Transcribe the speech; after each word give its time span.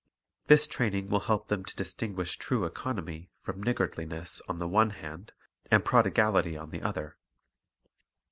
This 0.47 0.67
training 0.67 1.09
will 1.09 1.19
help 1.29 1.47
them 1.47 1.63
to 1.63 1.75
distinguish 1.75 2.35
true 2.39 2.65
economy 2.65 3.29
from 3.43 3.63
niggardli 3.63 4.07
ness 4.07 4.41
on 4.49 4.57
the 4.57 4.67
one 4.67 4.89
hand 4.89 5.31
and 5.69 5.85
prodigality 5.85 6.57
on 6.57 6.71
the 6.71 6.81
other. 6.81 7.17